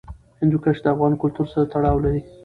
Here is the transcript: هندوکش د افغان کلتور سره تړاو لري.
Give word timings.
هندوکش 0.41 0.77
د 0.81 0.85
افغان 0.93 1.13
کلتور 1.21 1.47
سره 1.51 1.65
تړاو 1.73 2.03
لري. 2.05 2.21